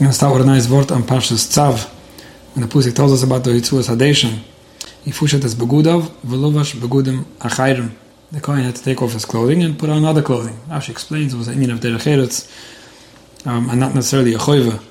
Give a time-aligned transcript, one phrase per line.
[0.00, 1.86] I'm going to start with a nice word on Parshas Tzav.
[2.54, 4.38] When the Pusik tells us about the Yitzuas Hadeshin,
[5.04, 7.90] Yifushat es begudav, velovash begudim achayrim.
[8.32, 10.54] The Kohen had to take off his clothing and put on other clothing.
[10.68, 14.82] Rashi explains was an Indian of Derech Eretz, um, and not necessarily a choiva.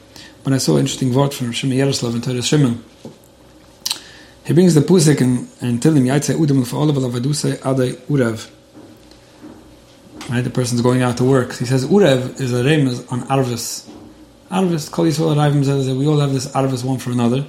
[0.43, 2.83] But I saw an interesting word from Shimon Yaroslav in Torah Shimon.
[4.45, 8.47] He brings the Pusik and, and tell him, Yaitze udem l'fa'olav alavaduse adai urev.
[10.29, 11.55] Right, the person's going out to work.
[11.55, 13.89] He says, Urev is a remez on Arvis.
[14.49, 17.45] Arvis, Kol Yisrael Arivim that we all have this Arvis one for another.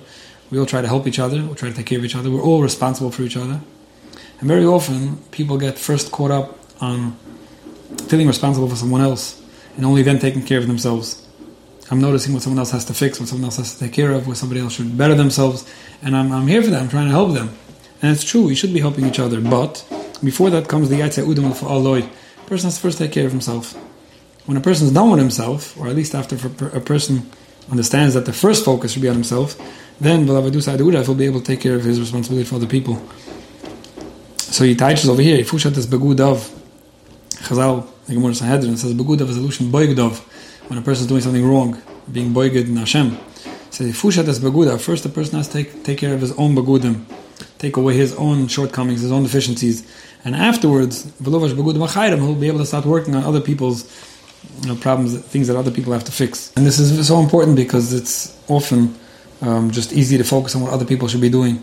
[0.50, 2.30] We all try to help each other, we try to take care of each other,
[2.30, 3.60] we're all responsible for each other.
[4.40, 7.16] And very often, people get first caught up on
[8.08, 9.40] feeling responsible for someone else
[9.76, 11.26] and only then taking care of themselves.
[11.90, 14.12] I'm noticing what someone else has to fix, what someone else has to take care
[14.12, 15.72] of, what somebody else should better themselves,
[16.02, 17.56] and I'm, I'm here for them, I'm trying to help them.
[18.02, 19.86] And it's true, we should be helping each other, but
[20.22, 22.02] before that comes the Yaitse Udam for Aloy.
[22.02, 23.74] A person has to first take care of himself
[24.50, 26.34] when a person is done with himself, or at least after
[26.76, 27.30] a person
[27.70, 29.56] understands that the first focus should be on himself,
[30.00, 30.42] then he'll
[31.14, 33.00] be able to take care of his responsibility for other people.
[34.38, 36.50] So he teaches over here, Fushat is Begudav.
[37.46, 40.18] Chazal, the Gemara Sanhedrin says Begudav is a solution Boigdav,
[40.68, 43.16] when a person is doing something wrong, being Boiged in Hashem.
[43.70, 44.80] So Fushat is Begudav.
[44.80, 47.04] First, the person has to take, take care of his own Begudim,
[47.58, 49.86] take away his own shortcomings, his own deficiencies.
[50.24, 54.09] And afterwards, Velovash Begudim he'll be able to start working on other people's
[54.62, 56.52] you know, problems, things that other people have to fix.
[56.56, 58.94] And this is so important because it's often
[59.40, 61.62] um, just easy to focus on what other people should be doing.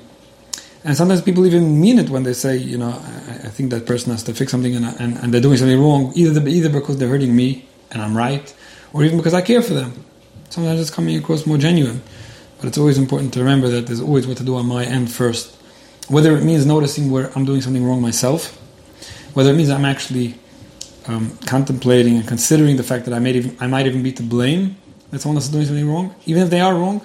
[0.83, 3.85] And sometimes people even mean it when they say, you know, I, I think that
[3.85, 6.97] person has to fix something and, and, and they're doing something wrong, either, either because
[6.97, 8.53] they're hurting me and I'm right,
[8.93, 10.05] or even because I care for them.
[10.49, 12.01] Sometimes it's coming across more genuine.
[12.57, 15.11] But it's always important to remember that there's always what to do on my end
[15.11, 15.55] first.
[16.07, 18.55] Whether it means noticing where I'm doing something wrong myself,
[19.33, 20.35] whether it means I'm actually
[21.07, 24.23] um, contemplating and considering the fact that I, might even, I might even be to
[24.23, 24.77] blame
[25.11, 27.01] that someone else is doing something wrong, even if they are wrong.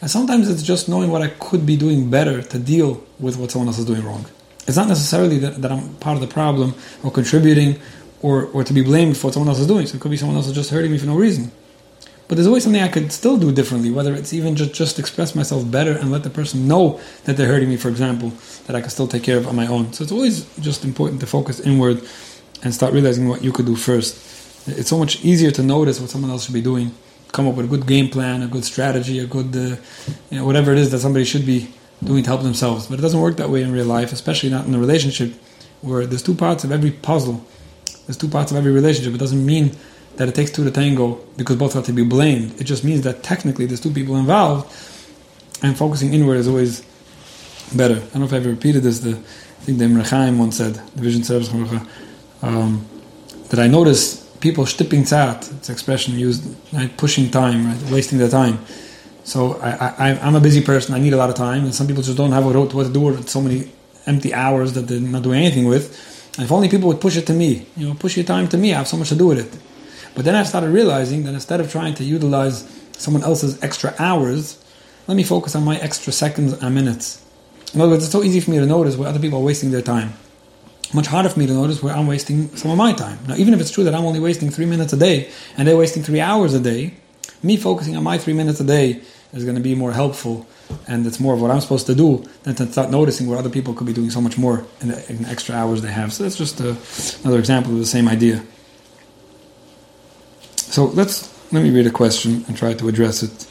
[0.00, 3.50] And sometimes it's just knowing what I could be doing better to deal with what
[3.50, 4.26] someone else is doing wrong.
[4.66, 7.78] It's not necessarily that, that I'm part of the problem or contributing
[8.22, 9.86] or, or to be blamed for what someone else is doing.
[9.86, 11.52] So it could be someone else is just hurting me for no reason.
[12.28, 15.34] But there's always something I could still do differently, whether it's even just, just express
[15.34, 18.32] myself better and let the person know that they're hurting me, for example,
[18.66, 19.92] that I can still take care of on my own.
[19.92, 22.02] So it's always just important to focus inward
[22.62, 24.16] and start realizing what you could do first.
[24.68, 26.94] It's so much easier to notice what someone else should be doing,
[27.32, 29.76] come up with a good game plan, a good strategy, a good, uh,
[30.30, 31.68] you know, whatever it is that somebody should be
[32.04, 32.86] doing to help themselves.
[32.86, 35.32] But it doesn't work that way in real life, especially not in a relationship
[35.80, 37.44] where there's two parts of every puzzle,
[38.06, 39.14] there's two parts of every relationship.
[39.14, 39.76] It doesn't mean
[40.16, 42.60] that it takes two to tango because both have to be blamed.
[42.60, 44.70] It just means that technically there's two people involved,
[45.62, 46.84] and focusing inward is always
[47.74, 47.96] better.
[47.96, 49.00] I don't know if I ever repeated this.
[49.00, 51.48] The, I think the Imre Chaim once said, the Vision Service
[52.42, 52.86] um,
[53.48, 58.28] that I notice people stipping tzat, it's expression used, right, pushing time, right, wasting their
[58.28, 58.58] time.
[59.24, 62.02] So I, I'm a busy person, I need a lot of time, and some people
[62.02, 63.70] just don't have a road what to do with so many
[64.04, 65.84] empty hours that they're not doing anything with.
[66.36, 68.58] And if only people would push it to me, you know, push your time to
[68.58, 69.60] me, I have so much to do with it.
[70.14, 74.62] But then I started realizing that instead of trying to utilize someone else's extra hours,
[75.06, 77.24] let me focus on my extra seconds and minutes.
[77.74, 79.70] In other words, it's so easy for me to notice where other people are wasting
[79.70, 80.14] their time
[80.94, 83.18] much harder for me to notice where I'm wasting some of my time.
[83.26, 85.76] Now, even if it's true that I'm only wasting three minutes a day and they're
[85.76, 86.94] wasting three hours a day,
[87.42, 90.46] me focusing on my three minutes a day is going to be more helpful
[90.86, 93.50] and it's more of what I'm supposed to do than to start noticing where other
[93.50, 96.12] people could be doing so much more in the, in the extra hours they have.
[96.12, 96.76] So that's just a,
[97.22, 98.42] another example of the same idea.
[100.56, 103.46] So let's let me read a question and try to address it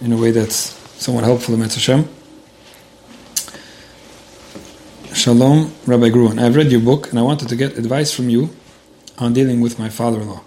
[0.00, 0.56] in a way that's
[1.02, 2.08] somewhat helpful in Hashem.
[5.22, 6.40] Shalom, Rabbi Gruen.
[6.40, 8.50] I've read your book and I wanted to get advice from you
[9.18, 10.42] on dealing with my father-in-law.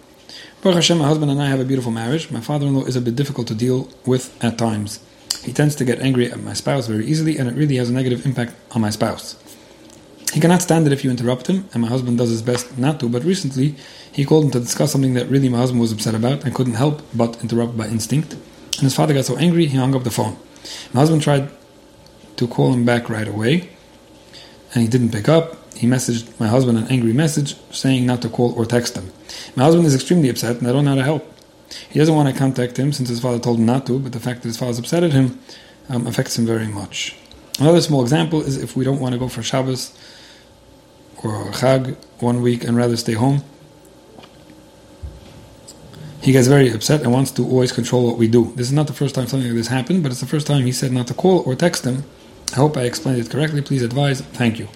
[0.62, 2.30] Baruch Hashem, my husband and I have a beautiful marriage.
[2.30, 5.00] My father-in-law is a bit difficult to deal with at times.
[5.46, 7.94] He tends to get angry at my spouse very easily and it really has a
[7.94, 9.42] negative impact on my spouse.
[10.34, 13.00] He cannot stand it if you interrupt him, and my husband does his best not
[13.00, 13.76] to, but recently
[14.12, 16.74] he called him to discuss something that really my husband was upset about and couldn't
[16.74, 18.34] help but interrupt by instinct.
[18.34, 20.36] And his father got so angry he hung up the phone.
[20.92, 21.50] My husband tried
[22.36, 23.70] to call him back right away,
[24.76, 28.30] and he didn't pick up, he messaged my husband an angry message saying not to
[28.30, 29.10] call or text him.
[29.56, 31.32] My husband is extremely upset and I don't know how to help.
[31.90, 34.20] He doesn't want to contact him since his father told him not to, but the
[34.20, 35.40] fact that his father is upset at him
[35.90, 37.16] um, affects him very much.
[37.58, 39.98] Another small example is if we don't want to go for Shabbos
[41.24, 43.44] or Chag one week and rather stay home,
[46.22, 48.52] he gets very upset and wants to always control what we do.
[48.56, 50.66] This is not the first time something like this happened, but it's the first time
[50.66, 52.04] he said not to call or text him
[52.54, 53.62] I hope I explained it correctly.
[53.62, 54.22] Please advise.
[54.22, 54.68] Thank you.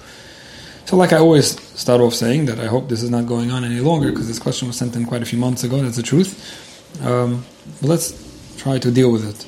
[0.86, 3.64] So, like I always start off saying, that I hope this is not going on
[3.64, 5.82] any longer because this question was sent in quite a few months ago.
[5.82, 7.06] That's the truth.
[7.06, 7.46] Um,
[7.80, 9.46] but let's try to deal with it.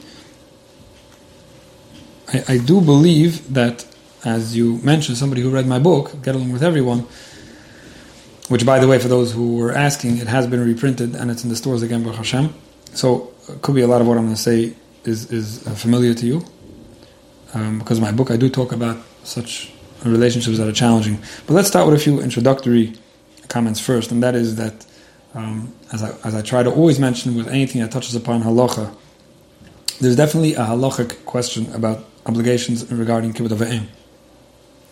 [2.47, 3.85] I, I do believe that,
[4.23, 7.07] as you mentioned, somebody who read my book, Get Along with Everyone,
[8.47, 11.43] which, by the way, for those who were asking, it has been reprinted and it's
[11.43, 12.53] in the stores again, Baruch Hashem.
[12.93, 14.75] So, it could be a lot of what I'm going to say
[15.05, 16.45] is, is uh, familiar to you.
[17.53, 19.71] Um, because in my book, I do talk about such
[20.05, 21.19] relationships that are challenging.
[21.45, 22.93] But let's start with a few introductory
[23.49, 24.85] comments first, and that is that,
[25.33, 28.95] um, as, I, as I try to always mention with anything that touches upon halacha,
[29.99, 33.87] there's definitely a halachic question about obligations regarding kibbud av v'em.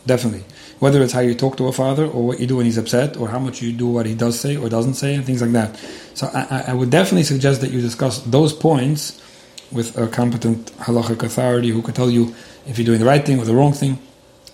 [0.06, 0.44] Definitely.
[0.80, 3.18] Whether it's how you talk to a father, or what you do when he's upset,
[3.18, 5.52] or how much you do what he does say or doesn't say, and things like
[5.52, 5.78] that.
[6.14, 9.22] So I, I would definitely suggest that you discuss those points
[9.72, 12.34] with a competent halachic authority who can tell you
[12.68, 14.00] if you're doing the right thing or the wrong thing.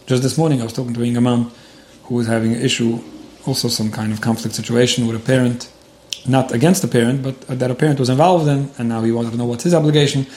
[0.06, 1.52] Just this morning, I was talking to a young man
[2.04, 3.00] who was having an issue,
[3.46, 5.72] also some kind of conflict situation with a parent,
[6.28, 9.32] not against the parent, but that a parent was involved in, and now he wanted
[9.32, 10.28] to know what's his obligation.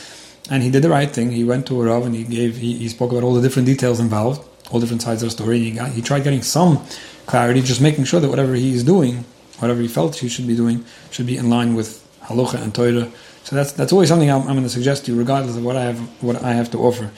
[0.51, 1.31] And he did the right thing.
[1.31, 3.67] He went to a Rav and he gave, he, he spoke about all the different
[3.67, 5.59] details involved, all different sides of the story.
[5.59, 6.83] He, got, he tried getting some
[7.27, 9.25] clarity, just making sure that whatever he is doing,
[9.59, 13.11] whatever he felt he should be doing, should be in line with halacha and Torah.
[13.49, 15.75] So that's that's always something I'm, I'm going to suggest to you, regardless of what
[15.75, 17.11] I have what I have to offer.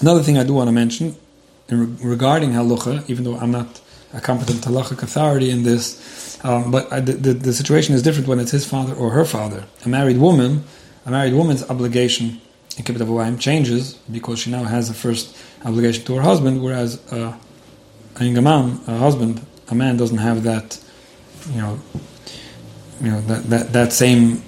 [0.00, 1.16] Another thing I do want to mention
[1.68, 3.80] regarding halacha, even though I'm not
[4.14, 8.28] a competent halachic authority in this, um, but I, the, the, the situation is different
[8.28, 9.64] when it's his father or her father.
[9.84, 10.62] A married woman
[11.04, 12.40] a married woman's obligation
[12.76, 16.62] in Kibbud Av V'em changes because she now has the first obligation to her husband,
[16.62, 17.36] whereas uh,
[18.20, 20.78] a man, a husband, a man doesn't have that,
[21.50, 21.80] you know,
[23.00, 24.44] you know that that, that same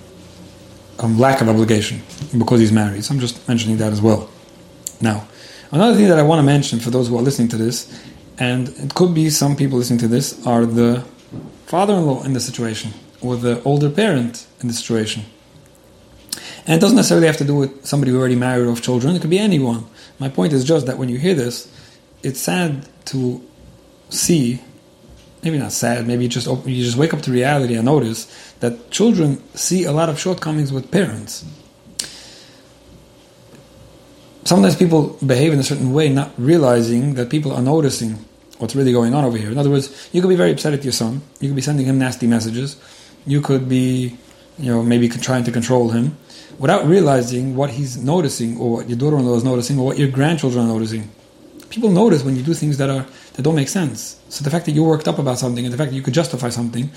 [1.08, 2.02] lack of obligation
[2.36, 3.04] because he's married.
[3.04, 4.30] So I'm just mentioning that as well.
[5.00, 5.26] Now,
[5.70, 8.02] another thing that I want to mention for those who are listening to this,
[8.38, 11.04] and it could be some people listening to this, are the
[11.66, 15.24] father-in-law in the situation or the older parent in the situation.
[16.66, 19.14] And it doesn't necessarily have to do with somebody who already married or children.
[19.16, 19.86] It could be anyone.
[20.18, 21.68] My point is just that when you hear this,
[22.22, 23.42] it's sad to
[24.08, 24.62] see.
[25.44, 26.06] Maybe not sad.
[26.06, 28.26] Maybe you just open, you just wake up to reality and notice
[28.60, 31.44] that children see a lot of shortcomings with parents.
[34.44, 38.24] Sometimes people behave in a certain way, not realizing that people are noticing
[38.58, 39.50] what's really going on over here.
[39.50, 41.20] In other words, you could be very upset at your son.
[41.40, 42.76] You could be sending him nasty messages.
[43.26, 44.16] You could be,
[44.58, 46.16] you know, maybe trying to control him
[46.58, 50.64] without realizing what he's noticing or what your daughter-in-law is noticing or what your grandchildren
[50.64, 51.10] are noticing.
[51.74, 54.20] People notice when you do things that are that don't make sense.
[54.28, 56.14] So the fact that you're worked up about something and the fact that you could
[56.14, 56.88] justify something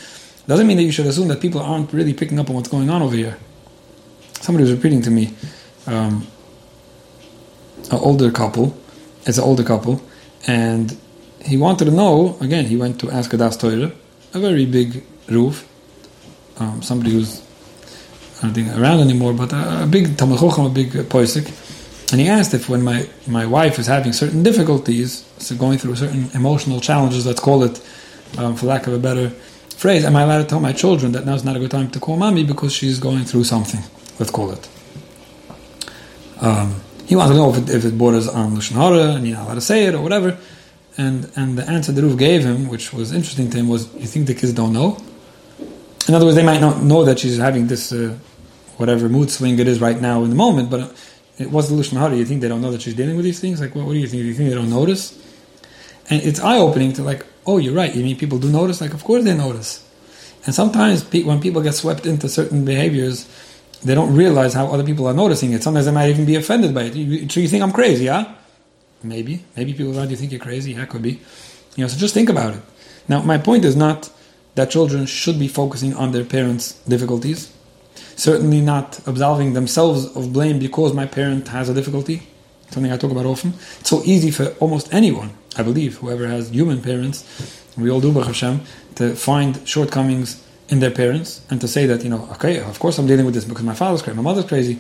[0.46, 2.88] doesn't mean that you should assume that people aren't really picking up on what's going
[2.92, 3.40] on over here.
[4.40, 5.34] Somebody was repeating to me,
[5.88, 6.28] um,
[7.90, 8.78] an older couple,
[9.26, 10.00] as an older couple,
[10.46, 10.96] and
[11.44, 12.38] he wanted to know.
[12.40, 13.92] Again, he went to ask a das Torah,
[14.36, 15.66] a very big Ruv,
[16.60, 17.42] um, somebody who's
[18.38, 21.52] I don't think around anymore, but a, a big Talmud a big poisik.
[22.12, 25.96] And he asked if when my, my wife is having certain difficulties, so going through
[25.98, 27.82] certain emotional challenges, let's call it,
[28.38, 29.30] um, for lack of a better
[29.76, 32.00] phrase, am I allowed to tell my children that now's not a good time to
[32.00, 33.82] call mommy because she's going through something,
[34.20, 34.70] let's call it.
[36.40, 39.38] Um, he wanted to know if it, if it borders on Lashon Hara and you're
[39.38, 40.38] not allowed to say it or whatever.
[40.98, 44.08] And, and the answer the Ruf gave him, which was interesting to him, was, you
[44.08, 44.98] think the kids don't know?
[46.08, 48.18] In other words, they might not know that she's having this, uh,
[48.78, 50.96] whatever mood swing it is right now in the moment, but
[51.40, 52.16] was the Lushon Hara.
[52.16, 53.62] You think they don't know that she's dealing with these things?
[53.62, 54.24] Like, what, what do you think?
[54.24, 55.14] Do you think they don't notice?
[56.10, 57.94] And it's eye opening to like, oh, you're right.
[57.94, 58.82] You mean people do notice?
[58.82, 59.84] Like, of course they notice.
[60.46, 63.28] And sometimes pe- when people get swept into certain behaviors,
[63.84, 65.62] they don't realize how other people are noticing it.
[65.62, 66.96] Sometimes they might even be offended by it.
[66.96, 68.34] You, so you think I'm crazy, yeah?
[69.04, 69.44] Maybe.
[69.56, 70.74] Maybe people around you think you're crazy.
[70.74, 71.22] Yeah, could be.
[71.76, 72.62] You know, so just think about it.
[73.08, 74.10] Now, my point is not
[74.56, 77.54] that children should be focusing on their parents' difficulties.
[78.18, 82.28] Certainly not absolving themselves of blame because my parent has a difficulty,
[82.72, 83.54] something I talk about often.
[83.80, 87.24] It's so easy for almost anyone, I believe, whoever has human parents,
[87.78, 88.62] we all do, Baruch Hashem,
[88.96, 92.98] to find shortcomings in their parents and to say that, you know, okay, of course
[92.98, 94.80] I'm dealing with this because my father's crazy, my mother's crazy.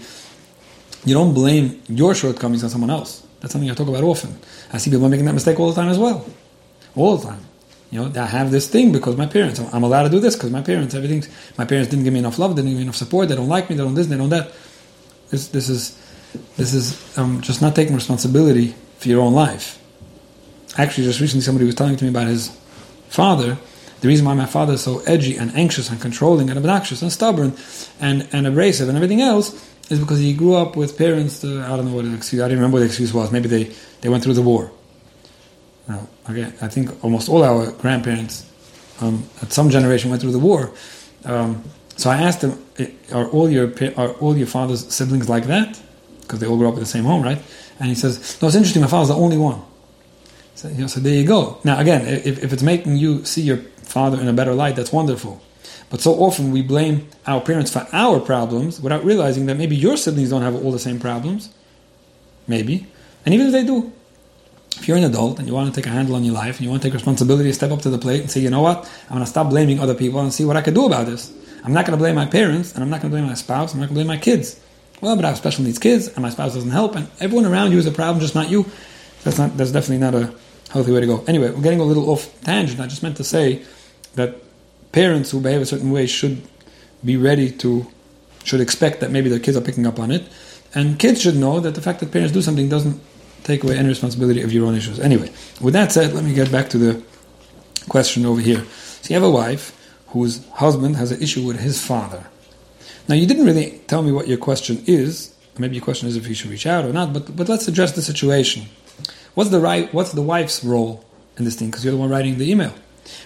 [1.06, 3.26] You don't blame your shortcomings on someone else.
[3.40, 4.36] That's something I talk about often.
[4.74, 6.26] I see people making that mistake all the time as well.
[6.96, 7.46] All the time.
[7.90, 9.60] You know, I have this thing because my parents.
[9.60, 10.94] I'm allowed to do this because my parents.
[10.94, 11.24] Everything.
[11.58, 12.56] My parents didn't give me enough love.
[12.56, 13.30] They Didn't give me enough support.
[13.30, 13.76] They don't like me.
[13.76, 14.08] They don't this.
[14.08, 14.52] They don't that.
[15.30, 15.48] This.
[15.48, 16.04] This is.
[16.58, 19.82] This is um, just not taking responsibility for your own life.
[20.78, 22.50] Actually, just recently, somebody was telling to me about his
[23.08, 23.58] father.
[24.02, 27.12] The reason why my father is so edgy and anxious and controlling and obnoxious and
[27.12, 27.56] stubborn
[28.00, 29.54] and, and abrasive and everything else
[29.90, 31.40] is because he grew up with parents.
[31.40, 32.42] To, I don't know what the excuse.
[32.42, 33.32] I don't remember what the excuse was.
[33.32, 34.70] Maybe they, they went through the war
[35.88, 38.46] now, again, I think almost all our grandparents
[39.00, 40.72] um, at some generation went through the war.
[41.26, 41.64] Um,
[41.98, 42.54] So I asked him,
[43.12, 45.80] "Are all your are all your father's siblings like that?
[46.22, 47.42] Because they all grew up in the same home, right?"
[47.80, 48.84] And he says, "No, it's interesting.
[48.84, 49.62] My father's the only one."
[50.54, 51.58] So, you know, so there you go.
[51.64, 54.94] Now again, if, if it's making you see your father in a better light, that's
[54.94, 55.42] wonderful.
[55.90, 59.98] But so often we blame our parents for our problems without realizing that maybe your
[59.98, 61.50] siblings don't have all the same problems.
[62.46, 62.86] Maybe.
[63.26, 63.92] And even if they do,
[64.80, 66.64] if you're an adult and you want to take a handle on your life and
[66.64, 68.90] you want to take responsibility, step up to the plate and say, you know what,
[69.10, 71.34] I'm going to stop blaming other people and see what I can do about this.
[71.64, 73.74] I'm not going to blame my parents and I'm not going to blame my spouse.
[73.74, 74.60] I'm not going to blame my kids.
[75.02, 77.72] Well, but I have special needs kids and my spouse doesn't help and everyone around
[77.72, 78.66] you is a problem, just not you.
[79.24, 79.58] That's not.
[79.58, 80.34] That's definitely not a
[80.72, 81.24] healthy way to go.
[81.28, 82.80] Anyway, we're getting a little off tangent.
[82.80, 83.64] I just meant to say
[84.16, 84.36] that
[84.92, 86.42] parents who behave a certain way should
[87.04, 87.88] be ready to,
[88.44, 90.24] should expect that maybe their kids are picking up on it,
[90.74, 93.02] and kids should know that the fact that parents do something doesn't
[93.44, 95.00] take away any responsibility of your own issues.
[95.00, 97.04] Anyway, with that said, let me get back to the
[97.90, 98.64] question over here.
[99.02, 99.74] So you have a wife
[100.08, 102.26] whose husband has an issue with his father.
[103.08, 105.34] Now you didn't really tell me what your question is.
[105.58, 107.14] Maybe your question is if he should reach out or not.
[107.14, 108.66] But but let's address the situation.
[109.34, 109.92] What's the right?
[109.94, 111.06] What's the wife's role
[111.38, 111.70] in this thing?
[111.70, 112.74] Because you're the one writing the email.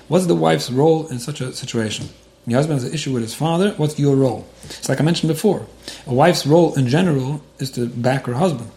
[0.08, 2.10] What's the wife's role in such a situation?
[2.48, 3.72] Your husband has an issue with his father.
[3.77, 4.48] What's your role?
[4.63, 5.65] It's like I mentioned before.
[6.08, 8.72] A wife's role in general is to back her husband.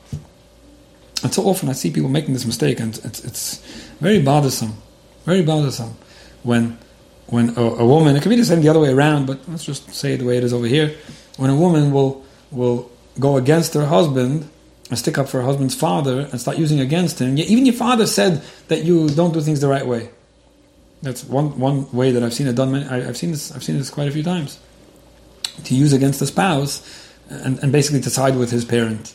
[1.25, 3.57] And so often I see people making this mistake, and it's, it's
[3.99, 4.75] very bothersome,
[5.25, 5.97] very bothersome
[6.43, 6.79] when
[7.27, 8.15] when a, a, woman.
[8.15, 10.37] It could be the same the other way around, but let's just say the way
[10.37, 10.95] it is over here.
[11.39, 14.49] When a woman will will go against her husband
[14.91, 17.39] and stick up for her husband's father and start using against him.
[17.39, 20.11] Even your father said that you don't do things the right way.
[21.01, 22.73] That's one one way that I've seen it done.
[22.73, 23.51] Many, I, have seen this.
[23.51, 24.59] I've seen this quite a few times.
[25.65, 26.83] To use against the spouse,
[27.31, 29.15] and, and basically to side with his parent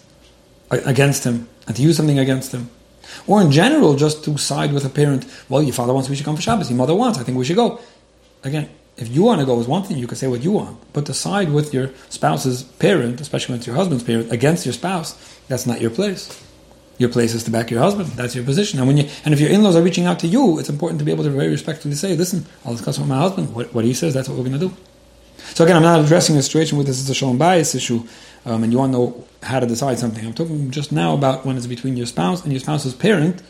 [0.71, 2.69] against him, and to use something against him,
[3.27, 5.25] or in general, just to side with a parent.
[5.47, 6.69] Well, your father wants we should come for Shabbos.
[6.69, 7.19] Your mother wants.
[7.19, 7.79] I think we should go.
[8.43, 10.77] Again, if you want to go is one thing, you can say what you want.
[10.93, 14.73] But to side with your spouse's parent, especially when it's your husband's parent, against your
[14.73, 15.13] spouse,
[15.47, 16.43] that's not your place.
[16.97, 18.09] Your place is to back your husband.
[18.09, 18.79] That's your position.
[18.79, 21.05] And when you and if your in-laws are reaching out to you, it's important to
[21.05, 23.55] be able to very respectfully say, "Listen, I'll discuss with my husband.
[23.55, 24.73] What, what he says, that's what we're going to do."
[25.53, 28.03] So again, I'm not addressing a situation with this is a shalom bayis issue,
[28.45, 30.25] um, and you want to know how to decide something.
[30.25, 33.41] I'm talking just now about when it's between your spouse and your spouse's parent.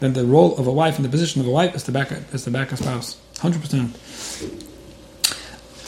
[0.00, 2.12] Then the role of a wife and the position of a wife is to back
[2.32, 3.96] is to back a spouse, hundred percent.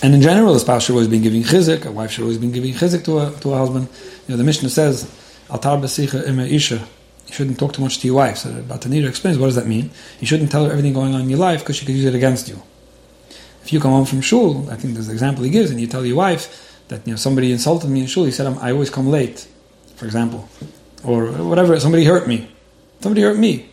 [0.03, 2.51] And in general, a spouse should always be giving chizik, a wife should always be
[2.51, 3.89] giving chizik to a, to a husband.
[4.29, 5.11] You know, the Mishnah says,
[5.51, 6.87] Al tarbeh sicha isha.
[7.27, 8.39] You shouldn't talk too much to your wife.
[8.39, 9.91] So Bartenura explains, what does that mean?
[10.21, 12.15] You shouldn't tell her everything going on in your life because she could use it
[12.15, 12.63] against you.
[13.67, 15.87] If you come home from shul, I think there's the example he gives, and you
[15.87, 16.45] tell your wife
[16.89, 19.47] that you know somebody insulted me in shul, he said, I always come late,
[19.97, 20.49] for example.
[21.05, 22.49] Or whatever, somebody hurt me.
[23.01, 23.69] Somebody hurt me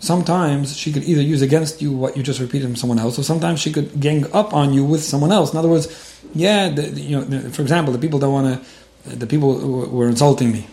[0.00, 3.22] sometimes she could either use against you what you just repeated from someone else, or
[3.22, 5.52] sometimes she could gang up on you with someone else.
[5.52, 8.62] In other words, yeah, the, you know, the, for example, the people that want
[9.04, 10.66] to, the people were insulting me,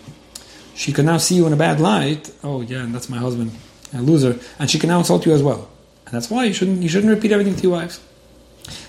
[0.75, 2.31] she could now see you in a bad light.
[2.43, 3.51] Oh yeah, and that's my husband,
[3.93, 5.69] a loser, and she can now insult you as well.
[6.05, 7.99] And that's why you shouldn't you shouldn't repeat everything to your wives.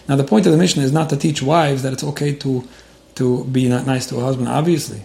[0.09, 2.67] Now the point of the Mishnah is not to teach wives that it's okay to
[3.17, 4.49] to be not nice to a husband.
[4.49, 5.03] Obviously,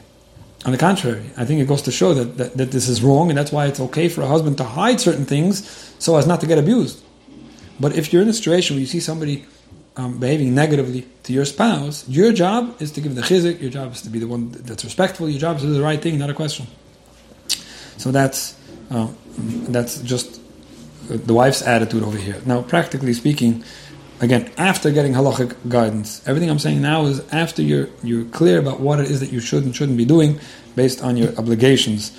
[0.66, 3.30] on the contrary, I think it goes to show that, that, that, this is wrong,
[3.30, 5.66] and that's why it's okay for a husband to hide certain things
[5.98, 7.04] so as not to get abused.
[7.80, 9.46] But if you're in a situation where you see somebody
[9.98, 13.94] um, behaving negatively to your spouse, your job is to give the chizik, your job
[13.94, 16.20] is to be the one that's respectful, your job is to do the right thing,
[16.20, 16.68] not a question.
[17.98, 18.56] So that's,
[18.92, 19.08] uh,
[19.70, 20.40] that's just
[21.18, 22.42] the wife's attitude over here.
[22.46, 23.64] Now, practically speaking,
[24.22, 28.80] Again, after getting halachic guidance, everything I'm saying now is after you're you're clear about
[28.80, 30.40] what it is that you should and shouldn't be doing
[30.76, 32.12] based on your obligations.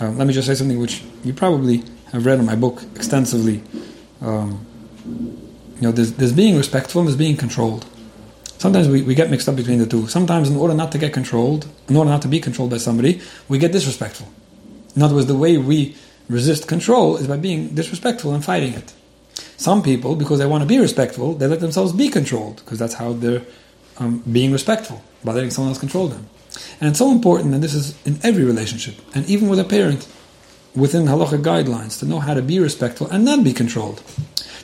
[0.00, 3.62] Um, let me just say something which you probably have read in my book extensively.
[4.22, 4.66] Um,
[5.04, 7.84] you know, there's, there's being respectful and there's being controlled.
[8.56, 10.06] Sometimes we, we get mixed up between the two.
[10.06, 13.20] Sometimes, in order not to get controlled, in order not to be controlled by somebody,
[13.48, 14.26] we get disrespectful.
[14.96, 15.96] In other words, the way we
[16.28, 18.92] resist control is by being disrespectful and fighting it.
[19.56, 22.94] Some people, because they want to be respectful, they let themselves be controlled because that's
[22.94, 23.42] how they're
[23.98, 26.28] um, being respectful by letting someone else control them.
[26.80, 30.06] And it's so important, and this is in every relationship, and even with a parent,
[30.74, 34.02] within halacha guidelines, to know how to be respectful and not be controlled.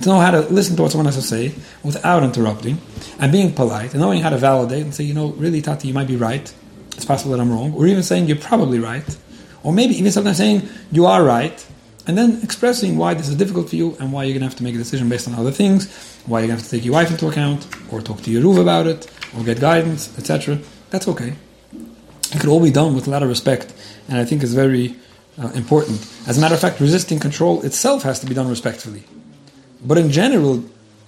[0.02, 2.78] To know how to listen to what someone has to say without interrupting,
[3.18, 5.94] and being polite, and knowing how to validate and say, you know, really, Tati, you
[5.94, 6.52] might be right.
[6.96, 7.72] It's possible that I'm wrong.
[7.74, 9.16] Or even saying, you're probably right.
[9.62, 11.64] Or maybe even sometimes saying, you are right,
[12.06, 14.56] and then expressing why this is difficult for you and why you're going to have
[14.56, 15.92] to make a decision based on other things,
[16.26, 18.42] why you're going to have to take your wife into account, or talk to your
[18.42, 20.58] Ruv about it, or get guidance, etc.
[20.90, 21.34] That's okay.
[21.72, 23.74] It could all be done with a lot of respect,
[24.08, 24.96] and I think it's very
[25.38, 26.00] uh, important.
[26.26, 29.04] As a matter of fact, resisting control itself has to be done respectfully.
[29.84, 30.64] But in general,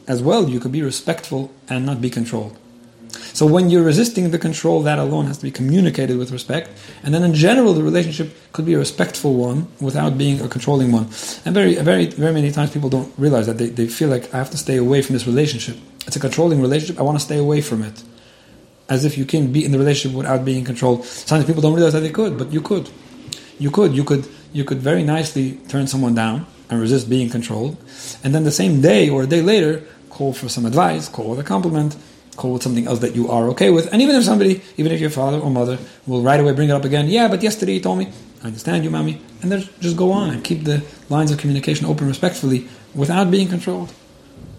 [0.07, 2.59] as well, you could be respectful and not be controlled.
[3.13, 6.71] So when you're resisting the control, that alone has to be communicated with respect.
[7.03, 10.93] And then in general, the relationship could be a respectful one without being a controlling
[10.93, 11.05] one.
[11.45, 13.59] And very, very, very many times people don't realize that.
[13.59, 15.77] They, they feel like I have to stay away from this relationship.
[16.07, 16.99] It's a controlling relationship.
[16.99, 18.03] I want to stay away from it.
[18.89, 21.05] As if you can be in the relationship without being controlled.
[21.05, 22.91] Sometimes people don't realize that they could, but you could.
[23.59, 23.95] You could.
[23.95, 24.29] You could.
[24.53, 27.77] You could very nicely turn someone down and resist being controlled,
[28.23, 31.39] and then the same day or a day later call for some advice, call with
[31.39, 31.97] a compliment,
[32.41, 33.93] call with something else that you are okay with.
[33.93, 36.77] And even if somebody, even if your father or mother will right away bring it
[36.79, 38.07] up again, yeah, but yesterday you told me,
[38.43, 41.87] I understand you, mommy, and then just go on and keep the lines of communication
[41.87, 43.93] open respectfully without being controlled.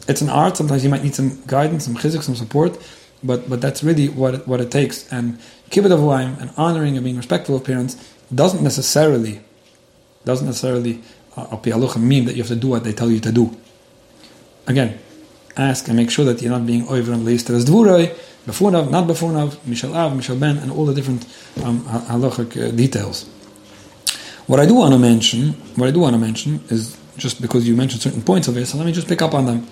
[0.08, 0.58] It's an art.
[0.58, 2.78] Sometimes you might need some guidance, some chizik, some support,
[3.24, 5.12] but but that's really what it, what it takes.
[5.12, 5.40] And
[5.72, 7.94] kibbud av v'em and honoring and being respectful of parents
[8.42, 9.42] doesn't necessarily
[10.26, 11.02] doesn't necessarily
[11.38, 11.58] uh,
[11.98, 13.46] mean that you have to do what they tell you to do.
[14.68, 15.00] Again,
[15.58, 18.08] ask and make sure that you're not being over and least as dvurai,
[18.46, 21.24] befunav, not before befunav, mishal av, mishal ben, and all the different
[21.64, 23.30] um, halachic uh, details.
[24.48, 27.68] What I do want to mention, what I do want to mention is just because
[27.68, 29.68] you mentioned certain points of it, so let me just pick up on them.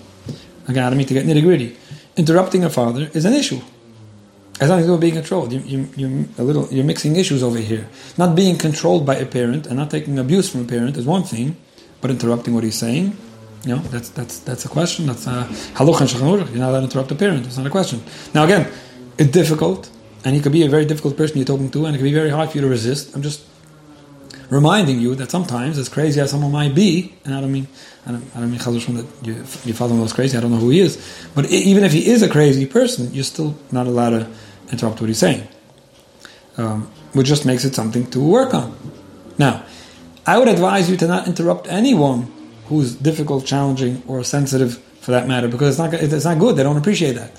[0.68, 1.76] Again, I don't mean to get nitty gritty.
[2.16, 3.60] Interrupting a father is an issue.
[4.60, 7.58] As long as you're being controlled, you, you, you're a little, you're mixing issues over
[7.58, 7.88] here.
[8.18, 11.22] Not being controlled by a parent and not taking abuse from a parent is one
[11.22, 11.56] thing,
[12.02, 13.16] but interrupting what he's saying
[13.64, 15.06] you know, that's that's that's a question.
[15.06, 17.46] That's a halach and You're not allowed to interrupt a parent.
[17.46, 18.02] It's not a question.
[18.34, 18.70] Now again,
[19.18, 19.90] it's difficult,
[20.24, 22.14] and he could be a very difficult person you're talking to, and it can be
[22.14, 23.14] very hard for you to resist.
[23.14, 23.44] I'm just
[24.48, 27.68] reminding you that sometimes, as crazy as someone might be, and I don't mean
[28.06, 28.58] I don't, I don't mean
[28.96, 30.38] that you, your father-in-law is crazy.
[30.38, 30.96] I don't know who he is,
[31.34, 34.30] but even if he is a crazy person, you're still not allowed to
[34.72, 35.46] interrupt what he's saying,
[36.56, 38.74] um, which just makes it something to work on.
[39.36, 39.64] Now,
[40.26, 42.32] I would advise you to not interrupt anyone
[42.70, 46.56] who's difficult, challenging, or sensitive for that matter, because it's not it's not good.
[46.56, 47.32] They don't appreciate that.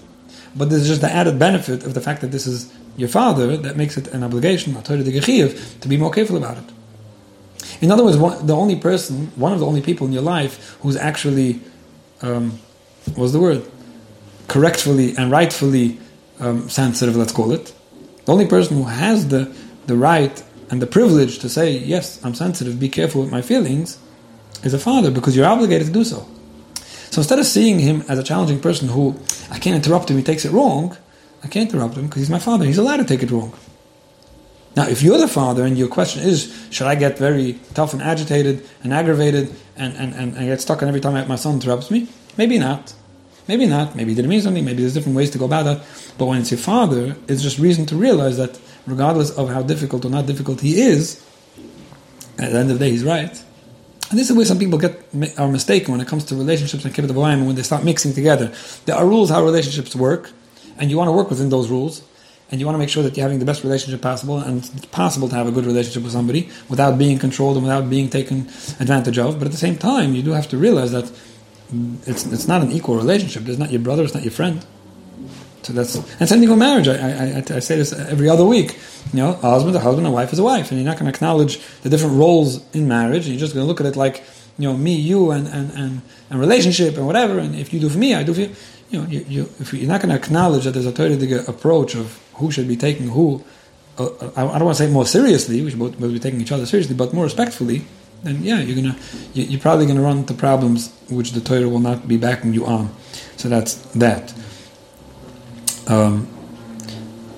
[0.55, 3.77] But there's just the added benefit of the fact that this is your father that
[3.77, 6.65] makes it an obligation, to be more careful about it.
[7.79, 10.77] In other words, one, the only person, one of the only people in your life
[10.81, 11.61] who's actually,
[12.21, 12.59] um,
[13.15, 13.63] what's the word,
[14.47, 15.97] correctfully and rightfully
[16.39, 17.73] um, sensitive, let's call it,
[18.25, 19.55] the only person who has the,
[19.87, 23.97] the right and the privilege to say, yes, I'm sensitive, be careful with my feelings,
[24.63, 26.27] is a father because you're obligated to do so.
[27.11, 30.23] So instead of seeing him as a challenging person who I can't interrupt him, he
[30.23, 30.97] takes it wrong,
[31.43, 32.65] I can't interrupt him because he's my father.
[32.65, 33.53] He's allowed to take it wrong.
[34.75, 38.01] Now, if you're the father and your question is, should I get very tough and
[38.01, 41.91] agitated and aggravated and, and, and, and get stuck on every time my son interrupts
[41.91, 42.07] me?
[42.37, 42.93] Maybe not.
[43.47, 43.95] Maybe not.
[43.95, 44.63] Maybe it didn't mean something.
[44.63, 45.83] Maybe there's different ways to go about that.
[46.17, 50.05] But when it's your father, it's just reason to realize that regardless of how difficult
[50.05, 51.21] or not difficult he is,
[52.39, 53.43] at the end of the day, he's right.
[54.11, 55.01] And this is where some people get
[55.37, 58.51] are mistaken when it comes to relationships and kibbud and when they start mixing together.
[58.85, 60.31] There are rules how relationships work,
[60.77, 62.03] and you want to work within those rules,
[62.51, 64.85] and you want to make sure that you're having the best relationship possible, and it's
[64.87, 68.39] possible to have a good relationship with somebody without being controlled and without being taken
[68.81, 69.39] advantage of.
[69.39, 71.09] But at the same time, you do have to realize that
[72.05, 73.47] it's it's not an equal relationship.
[73.47, 74.03] It's not your brother.
[74.03, 74.65] It's not your friend.
[75.63, 76.87] So that's and same thing with marriage.
[76.87, 78.79] I, I, I, say this every other week.
[79.13, 81.11] You know, a husband, a husband, a wife is a wife, and you're not going
[81.11, 83.27] to acknowledge the different roles in marriage.
[83.27, 84.23] You're just going to look at it like
[84.57, 87.37] you know me, you, and and, and, and relationship and whatever.
[87.37, 88.55] And if you do for me, I do for you.
[88.89, 91.95] You know, you, you if you're not going to acknowledge that there's a Torah approach
[91.95, 93.43] of who should be taking who.
[93.97, 95.61] Uh, I, I don't want to say more seriously.
[95.61, 97.83] We should both, both be taking each other seriously, but more respectfully.
[98.23, 98.95] Then yeah, you're gonna
[99.33, 102.93] you're probably gonna run into problems which the Torah will not be backing you on.
[103.37, 104.33] So that's that.
[105.91, 106.25] Um,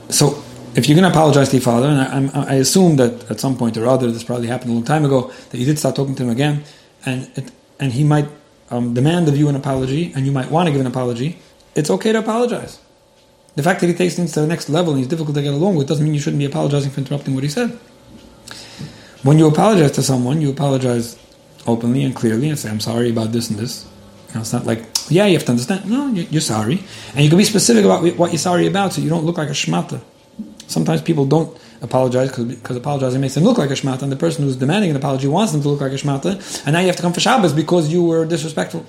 [0.10, 0.44] so
[0.76, 3.58] if you're going to apologize to your father, and I, I, assume that at some
[3.58, 6.14] point or other, this probably happened a long time ago, that you did start talking
[6.16, 6.64] to him again,
[7.04, 8.28] and it, and he might
[8.70, 11.40] um, demand of you an apology, and you might want to give an apology,
[11.74, 12.80] it's okay to apologize.
[13.56, 15.54] The fact that he takes things to the next level and he's difficult to get
[15.54, 17.70] along with doesn't mean you shouldn't be apologizing for interrupting what he said.
[19.24, 21.18] When you apologize to someone, you apologize
[21.66, 23.86] openly and clearly and say, I'm sorry about this and this.
[24.30, 25.90] You know, it's not like, yeah, you have to understand.
[25.90, 26.84] No, you're sorry.
[27.14, 29.50] And you can be specific about what you're sorry about so you don't look like
[29.50, 30.02] a shmata.
[30.68, 34.46] Sometimes people don't apologize because apologizing makes them look like a shmata, and the person
[34.46, 36.96] who's demanding an apology wants them to look like a shmata, and now you have
[36.96, 38.86] to come for Shabbos because you were disrespectful.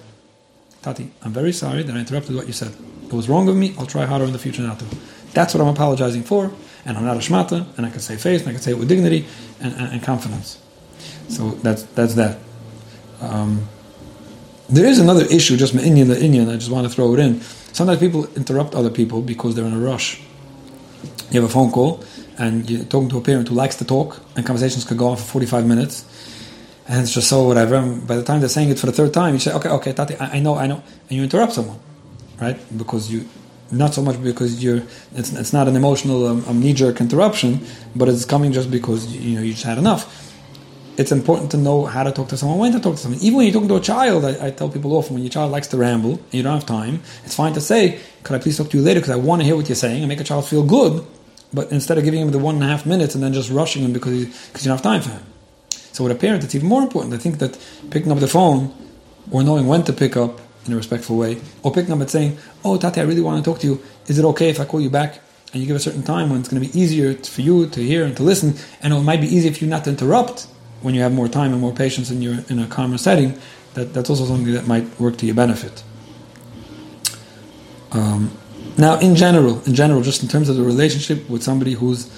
[0.83, 2.73] Tati, I'm very sorry that I interrupted what you said.
[3.07, 3.75] It was wrong of me.
[3.79, 4.87] I'll try harder in the future not to.
[5.33, 6.53] That's what I'm apologizing for,
[6.85, 8.79] and I'm not a shmata, and I can say face, and I can say it
[8.79, 9.27] with dignity
[9.61, 10.63] and, and, and confidence.
[11.29, 12.39] So that's that's that.
[13.21, 13.69] Um,
[14.69, 16.49] there is another issue, just Indian the Indian.
[16.49, 17.41] I just want to throw it in.
[17.73, 20.21] Sometimes people interrupt other people because they're in a rush.
[21.31, 22.05] You have a phone call
[22.39, 25.17] and you're talking to a parent who likes to talk, and conversations could go on
[25.17, 26.05] for 45 minutes,
[26.89, 27.77] and it's just so whatever.
[27.77, 29.93] And by the time they're saying it for the third time, you say, "Okay, okay,
[29.93, 31.79] Tati, I, I know, I know," and you interrupt someone,
[32.41, 32.59] right?
[32.77, 33.29] Because you
[33.71, 34.83] not so much because you're
[35.15, 37.61] it's, it's not an emotional um, um, knee-jerk interruption
[37.97, 40.34] but it's coming just because you know you just had enough
[40.97, 43.21] it's important to know how to talk to someone when to talk to someone.
[43.21, 45.51] Even when you're talking to a child I, I tell people often when your child
[45.53, 48.57] likes to ramble and you don't have time it's fine to say could I please
[48.57, 49.01] talk to you later?
[49.01, 51.07] Because I want to hear what you're saying and make a child feel good.
[51.53, 53.83] But instead of giving him the one and a half minutes and then just rushing
[53.85, 55.23] him because, he, because you don't have time for him.
[55.71, 57.15] So with a parent it's even more important.
[57.15, 57.59] I think that
[57.91, 58.75] picking up the phone
[59.31, 62.39] or knowing when to pick up in a respectful way, or picking up and saying,
[62.65, 63.83] "Oh, Tati, I really want to talk to you.
[64.07, 65.21] Is it okay if I call you back?"
[65.53, 67.81] And you give a certain time when it's going to be easier for you to
[67.81, 70.47] hear and to listen, and it might be easier for you not to interrupt
[70.85, 73.39] when you have more time and more patience and you're in a calmer setting.
[73.73, 75.83] That that's also something that might work to your benefit.
[77.93, 78.31] Um,
[78.77, 82.11] now, in general, in general, just in terms of the relationship with somebody who's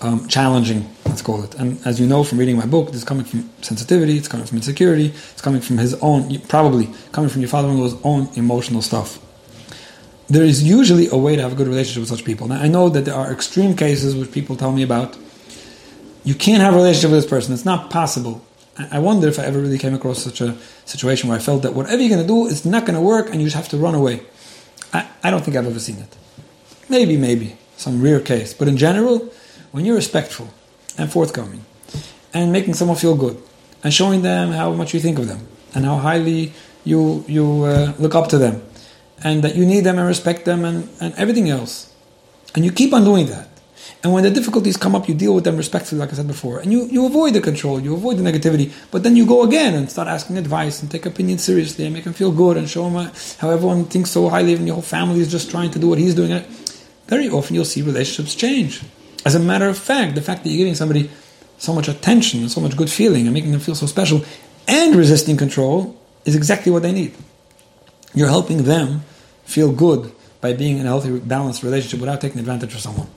[0.00, 1.54] um, challenging, let's call it.
[1.54, 4.46] And as you know from reading my book, this is coming from sensitivity, it's coming
[4.46, 9.18] from insecurity, it's coming from his own, probably coming from your father-in-law's own emotional stuff.
[10.28, 12.48] There is usually a way to have a good relationship with such people.
[12.48, 15.16] Now, I know that there are extreme cases which people tell me about.
[16.24, 17.52] You can't have a relationship with this person.
[17.52, 18.44] It's not possible.
[18.90, 21.74] I wonder if I ever really came across such a situation where I felt that
[21.74, 23.76] whatever you're going to do, it's not going to work and you just have to
[23.76, 24.22] run away.
[24.92, 26.16] I, I don't think I've ever seen it.
[26.88, 28.52] Maybe, maybe, some rare case.
[28.52, 29.30] But in general,
[29.70, 30.48] when you're respectful
[30.98, 31.64] and forthcoming
[32.32, 33.40] and making someone feel good
[33.84, 36.52] and showing them how much you think of them and how highly
[36.84, 38.62] you, you uh, look up to them
[39.22, 41.92] and that you need them and respect them and, and everything else.
[42.54, 43.48] And you keep on doing that.
[44.02, 46.58] And when the difficulties come up, you deal with them respectfully, like I said before.
[46.58, 48.72] And you, you avoid the control, you avoid the negativity.
[48.90, 52.04] But then you go again and start asking advice and take opinions seriously and make
[52.04, 54.60] them feel good and show them uh, how everyone thinks so highly of.
[54.60, 56.44] Your whole family is just trying to do what he's doing.
[57.06, 58.82] Very often you'll see relationships change.
[59.24, 61.10] As a matter of fact, the fact that you're giving somebody
[61.58, 64.24] so much attention and so much good feeling and making them feel so special
[64.66, 67.14] and resisting control is exactly what they need.
[68.14, 69.02] You're helping them
[69.44, 73.08] feel good by being in a healthy, balanced relationship without taking advantage of someone.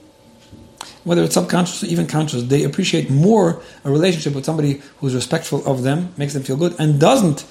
[1.08, 5.65] Whether it's subconscious or even conscious, they appreciate more a relationship with somebody who's respectful
[5.65, 7.46] of them, makes them feel good, and doesn't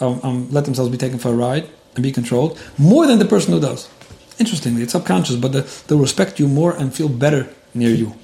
[0.00, 3.24] um, um, let themselves be taken for a ride and be controlled, more than the
[3.24, 3.88] person who does.
[4.38, 5.52] Interestingly, it's subconscious, but
[5.88, 8.14] they'll respect you more and feel better near you.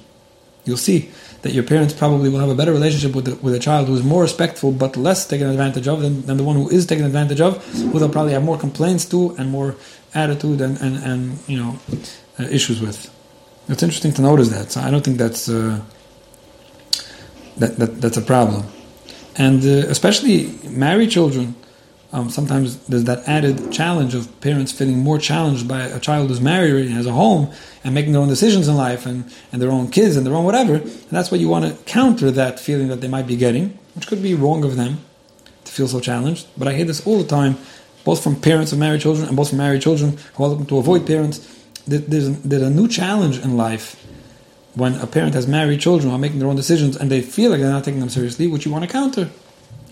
[0.63, 3.59] You'll see that your parents probably will have a better relationship with, the, with a
[3.59, 6.69] child who is more respectful but less taken advantage of than, than the one who
[6.69, 9.75] is taken advantage of, who they'll probably have more complaints to and more
[10.15, 11.77] attitude and, and, and you know
[12.39, 13.12] uh, issues with.
[13.67, 14.71] It's interesting to notice that.
[14.71, 15.81] So I don't think that's uh,
[17.57, 18.65] that, that that's a problem,
[19.37, 21.55] and uh, especially married children
[22.13, 26.39] um, sometimes there's that added challenge of parents feeling more challenged by a child who's
[26.39, 27.51] married and has a home
[27.83, 30.45] and making their own decisions in life and, and their own kids and their own
[30.45, 30.75] whatever.
[30.75, 34.05] And that's why you want to counter that feeling that they might be getting, which
[34.05, 34.99] could be wrong of them
[35.65, 36.45] to feel so challenged.
[36.55, 37.57] But I hear this all the time,
[38.03, 40.77] both from parents of married children and both from married children who are looking to
[40.77, 41.62] avoid parents.
[41.85, 44.01] There's, there's a new challenge in life
[44.75, 47.51] when a parent has married children who are making their own decisions and they feel
[47.51, 49.29] like they're not taking them seriously, which you want to counter.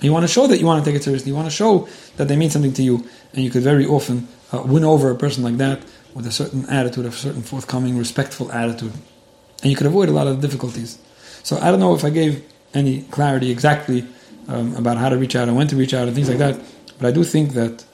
[0.02, 1.30] You want to show that you want to take it seriously.
[1.30, 4.28] You want to show that they mean something to you, and you could very often
[4.52, 5.84] uh, win over a person like that
[6.16, 8.94] with a certain attitude, a certain forthcoming, respectful attitude,
[9.62, 10.98] and you could avoid a lot of difficulties.
[11.44, 14.08] So I don't know if I gave any clarity exactly
[14.48, 16.60] um, about how to reach out and when to reach out and things like that,
[17.00, 17.86] but I do think that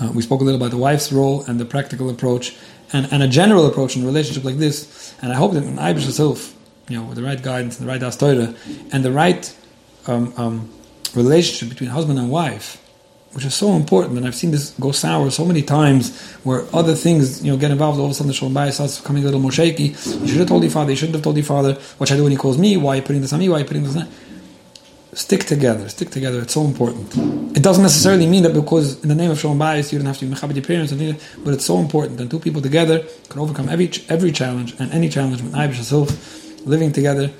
[0.00, 2.56] uh, we spoke a little about the wife's role and the practical approach
[2.92, 5.14] and, and a general approach in a relationship like this.
[5.22, 6.54] And I hope that in Ibish itself,
[6.88, 8.56] you know, with the right guidance and the right Astorah
[8.92, 9.54] and the right
[10.06, 10.70] um, um,
[11.14, 12.82] relationship between husband and wife,
[13.32, 16.94] which is so important, and I've seen this go sour so many times, where other
[16.94, 18.00] things you know get involved.
[18.00, 19.84] All of a sudden, the shalom bayis starts becoming a little more shaky.
[19.84, 20.90] You should have told your father.
[20.90, 21.74] You shouldn't have told your father.
[21.98, 22.76] What should I do when he calls me?
[22.76, 23.48] Why are you putting this on me?
[23.48, 24.08] Why are you putting this on?
[25.12, 25.88] Stick together.
[25.88, 26.40] Stick together.
[26.40, 27.56] It's so important.
[27.56, 30.18] It doesn't necessarily mean that because in the name of shalom bayis you don't have
[30.18, 30.92] to be mechabed your parents,
[31.44, 35.08] but it's so important that two people together can overcome every every challenge and any
[35.08, 37.32] challenge with living together.